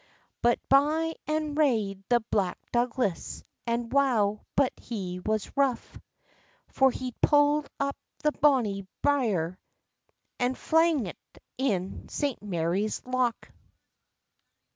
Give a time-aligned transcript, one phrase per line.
[0.41, 5.99] But by and rade the Black Douglas, And wow but he was rough!
[6.69, 9.59] For he pull'd up the bonny brier,
[10.39, 11.15] An flang't
[11.59, 12.41] in St.
[12.41, 13.51] Marie's Loch.